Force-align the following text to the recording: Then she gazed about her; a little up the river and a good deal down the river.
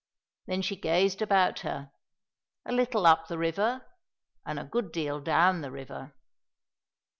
Then 0.47 0.63
she 0.63 0.75
gazed 0.75 1.21
about 1.21 1.59
her; 1.59 1.91
a 2.65 2.71
little 2.71 3.05
up 3.05 3.27
the 3.27 3.37
river 3.37 3.85
and 4.43 4.57
a 4.57 4.63
good 4.63 4.91
deal 4.91 5.19
down 5.21 5.61
the 5.61 5.69
river. 5.69 6.15